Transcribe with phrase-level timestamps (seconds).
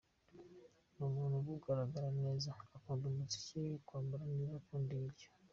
[0.95, 5.29] Ni umuntu uba ugaragara neza, ukunda umuziki, kwambara neza ,ukunda ibiryo.